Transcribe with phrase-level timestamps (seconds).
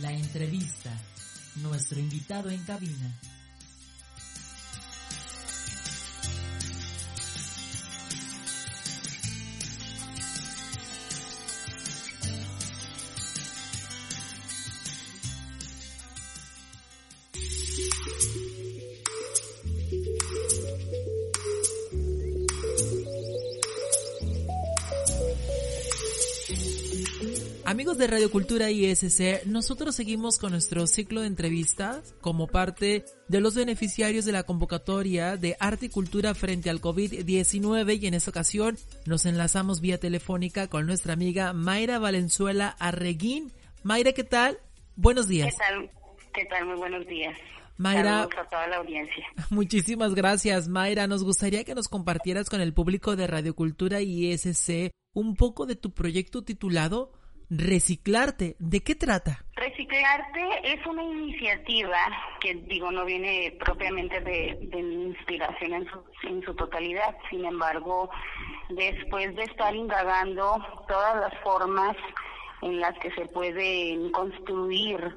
[0.00, 0.90] La entrevista.
[1.56, 3.12] Nuestro invitado en cabina.
[27.68, 33.40] Amigos de Radio Cultura ISC, nosotros seguimos con nuestro ciclo de entrevistas como parte de
[33.42, 38.30] los beneficiarios de la convocatoria de arte y cultura frente al COVID-19 y en esta
[38.30, 43.52] ocasión nos enlazamos vía telefónica con nuestra amiga Mayra Valenzuela Arreguín.
[43.82, 44.58] Mayra, ¿qué tal?
[44.96, 45.52] Buenos días.
[45.52, 45.90] ¿Qué tal?
[46.32, 46.64] ¿Qué tal?
[46.64, 47.36] Muy buenos días.
[47.76, 49.26] Mayra, a toda la audiencia.
[49.50, 51.06] muchísimas gracias, Mayra.
[51.06, 55.76] Nos gustaría que nos compartieras con el público de Radio Cultura ISC un poco de
[55.76, 57.12] tu proyecto titulado
[57.50, 58.56] Reciclarte.
[58.58, 59.44] ¿De qué trata?
[59.54, 61.98] Reciclarte es una iniciativa
[62.40, 67.16] que, digo, no viene propiamente de, mi inspiración en su, en su totalidad.
[67.30, 68.10] Sin embargo,
[68.68, 71.96] después de estar indagando todas las formas
[72.60, 75.16] en las que se pueden construir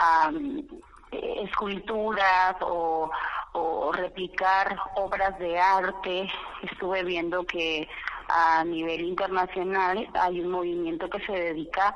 [0.00, 0.66] um,
[1.12, 3.10] esculturas o,
[3.52, 6.26] o replicar obras de arte,
[6.62, 7.86] estuve viendo que
[8.28, 11.94] a nivel internacional hay un movimiento que se dedica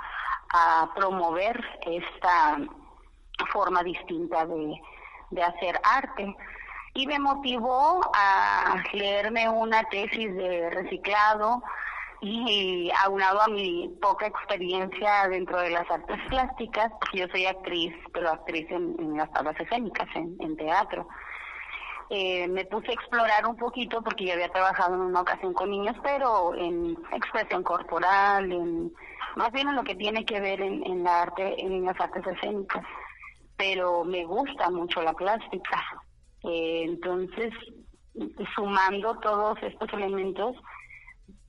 [0.52, 2.58] a promover esta
[3.52, 4.80] forma distinta de,
[5.30, 6.36] de hacer arte.
[6.94, 11.62] Y me motivó a leerme una tesis de reciclado
[12.20, 18.30] y aunado a mi poca experiencia dentro de las artes plásticas, yo soy actriz, pero
[18.30, 21.08] actriz en, las tablas escénicas, en, en teatro
[22.10, 25.70] eh, me puse a explorar un poquito porque yo había trabajado en una ocasión con
[25.70, 28.92] niños, pero en expresión corporal, en
[29.36, 32.26] más bien en lo que tiene que ver en, en la arte, en las artes
[32.26, 32.84] escénicas.
[33.56, 35.80] Pero me gusta mucho la plástica.
[36.42, 37.52] Eh, entonces,
[38.56, 40.56] sumando todos estos elementos,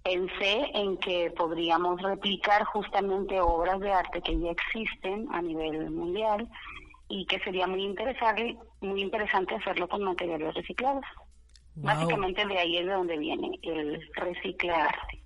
[0.03, 6.47] pensé en que podríamos replicar justamente obras de arte que ya existen a nivel mundial
[7.07, 11.05] y que sería muy interesante, muy interesante hacerlo con materiales reciclados.
[11.75, 11.85] Wow.
[11.85, 15.21] Básicamente de ahí es de donde viene el reciclarte.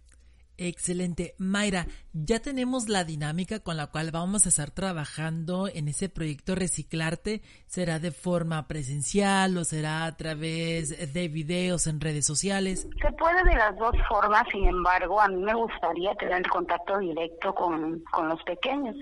[0.57, 1.35] Excelente.
[1.37, 6.55] Mayra, ya tenemos la dinámica con la cual vamos a estar trabajando en ese proyecto
[6.55, 7.41] Reciclarte.
[7.65, 12.87] ¿Será de forma presencial o será a través de videos en redes sociales?
[13.01, 17.53] Se puede de las dos formas, sin embargo, a mí me gustaría tener contacto directo
[17.53, 18.95] con, con los pequeños.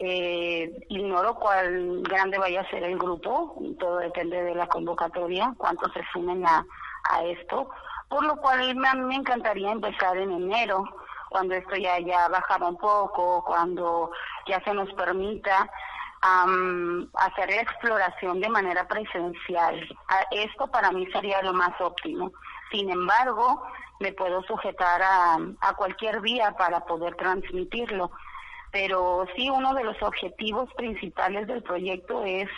[0.00, 5.92] Eh, ignoro cuál grande vaya a ser el grupo, todo depende de la convocatoria, cuántos
[5.92, 6.64] se sumen a,
[7.10, 7.68] a esto,
[8.08, 10.84] por lo cual me, me encantaría empezar en enero,
[11.30, 14.12] cuando esto ya haya bajado un poco, cuando
[14.46, 15.68] ya se nos permita
[16.24, 19.86] um, hacer la exploración de manera presencial.
[20.30, 22.30] Esto para mí sería lo más óptimo.
[22.70, 23.62] Sin embargo,
[24.00, 28.10] me puedo sujetar a, a cualquier vía para poder transmitirlo
[28.70, 32.48] pero sí uno de los objetivos principales del proyecto es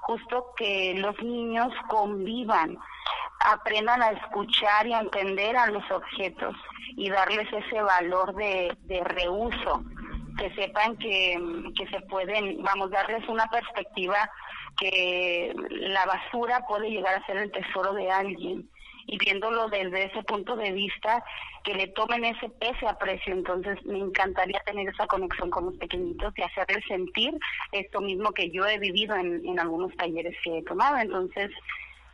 [0.00, 2.78] justo que los niños convivan,
[3.40, 6.54] aprendan a escuchar y a entender a los objetos
[6.96, 9.82] y darles ese valor de, de reuso,
[10.38, 11.36] que sepan que,
[11.76, 14.30] que se pueden, vamos, darles una perspectiva
[14.78, 18.68] que la basura puede llegar a ser el tesoro de alguien
[19.06, 21.24] y viéndolo desde ese punto de vista,
[21.64, 23.32] que le tomen ese, ese aprecio.
[23.32, 27.36] Entonces, me encantaría tener esa conexión con los pequeñitos y hacerles sentir
[27.72, 30.98] esto mismo que yo he vivido en, en algunos talleres que he tomado.
[30.98, 31.50] Entonces,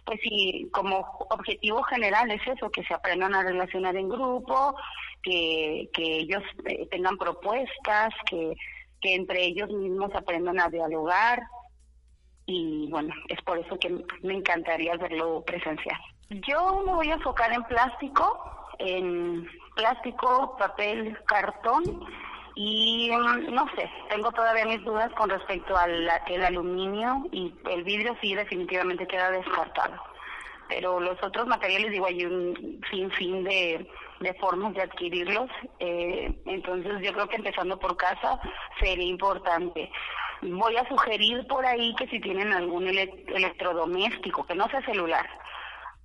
[0.05, 0.99] pues sí, como
[1.31, 4.75] objetivo general es eso, que se aprendan a relacionar en grupo,
[5.22, 8.55] que, que ellos eh, tengan propuestas, que,
[9.00, 11.43] que entre ellos mismos aprendan a dialogar.
[12.46, 15.98] Y bueno, es por eso que me encantaría verlo presencial.
[16.30, 22.06] Yo me voy a enfocar en plástico, en plástico, papel, cartón
[22.54, 23.10] y
[23.50, 28.34] no sé, tengo todavía mis dudas con respecto al el aluminio y el vidrio sí
[28.34, 30.02] definitivamente queda descartado.
[30.68, 33.86] Pero los otros materiales, digo, hay un sinfín de,
[34.20, 35.50] de formas de adquirirlos.
[35.80, 38.40] Eh, entonces yo creo que empezando por casa
[38.80, 39.90] sería importante.
[40.42, 45.28] Voy a sugerir por ahí que si tienen algún electrodoméstico, que no sea celular,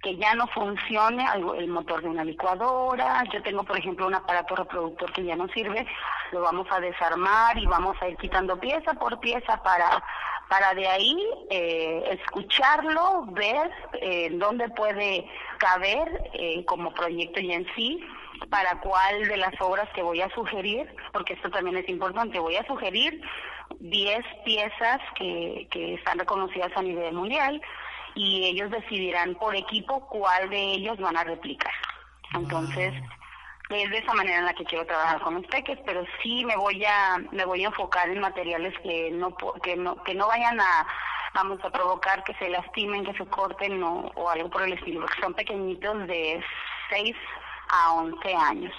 [0.03, 1.25] que ya no funcione
[1.57, 3.23] el motor de una licuadora.
[3.33, 5.87] Yo tengo, por ejemplo, un aparato reproductor que ya no sirve,
[6.31, 10.03] lo vamos a desarmar y vamos a ir quitando pieza por pieza para
[10.49, 13.69] para de ahí eh, escucharlo, ver
[14.01, 17.99] eh, dónde puede caber eh, como proyecto y en sí,
[18.49, 22.55] para cuál de las obras que voy a sugerir, porque esto también es importante, voy
[22.55, 23.21] a sugerir
[23.79, 27.61] 10 piezas que, que están reconocidas a nivel mundial
[28.15, 31.73] y ellos decidirán por equipo cuál de ellos van a replicar.
[32.33, 32.93] Entonces,
[33.69, 36.55] es de esa manera en la que quiero trabajar con los peques, pero sí me
[36.55, 40.59] voy a me voy a enfocar en materiales que no que no que no vayan
[40.59, 40.87] a
[41.33, 45.01] vamos a provocar que se lastimen, que se corten o, o algo por el estilo,
[45.01, 46.43] porque son pequeñitos de
[46.89, 47.15] 6
[47.69, 48.73] a 11 años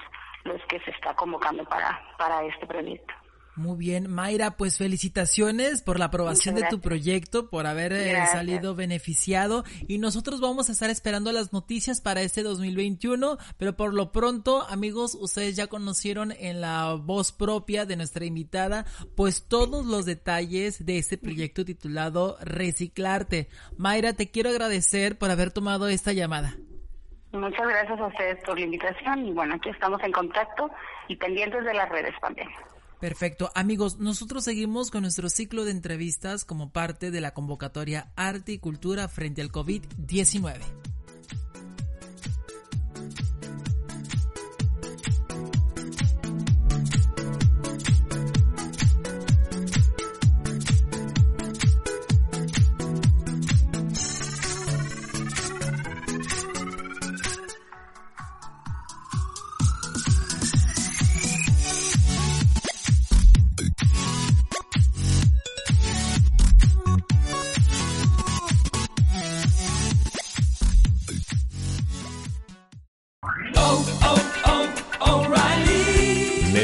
[0.44, 3.14] los que se está convocando para para este proyecto.
[3.58, 8.76] Muy bien, Mayra, pues felicitaciones por la aprobación de tu proyecto, por haber eh, salido
[8.76, 14.12] beneficiado y nosotros vamos a estar esperando las noticias para este 2021, pero por lo
[14.12, 20.06] pronto, amigos, ustedes ya conocieron en la voz propia de nuestra invitada, pues todos los
[20.06, 23.48] detalles de este proyecto titulado Reciclarte.
[23.76, 26.54] Mayra, te quiero agradecer por haber tomado esta llamada.
[27.32, 30.70] Muchas gracias a ustedes por la invitación y bueno, aquí estamos en contacto
[31.08, 32.48] y pendientes de las redes también.
[33.00, 33.50] Perfecto.
[33.54, 38.58] Amigos, nosotros seguimos con nuestro ciclo de entrevistas como parte de la convocatoria Arte y
[38.58, 40.87] Cultura frente al COVID-19.